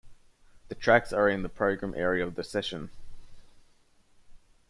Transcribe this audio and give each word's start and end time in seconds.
The 0.69 0.73
tracks 0.73 1.13
are 1.13 1.29
in 1.29 1.43
the 1.43 1.47
program 1.47 1.93
area 1.95 2.25
of 2.25 2.33
the 2.33 2.43
session. 2.43 2.89